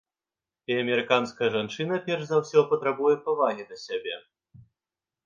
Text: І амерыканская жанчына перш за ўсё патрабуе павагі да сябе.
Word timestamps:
І 0.71 0.77
амерыканская 0.83 1.49
жанчына 1.55 1.99
перш 2.07 2.23
за 2.29 2.39
ўсё 2.41 2.59
патрабуе 2.71 3.13
павагі 3.29 3.63
да 3.75 3.79
сябе. 3.85 4.15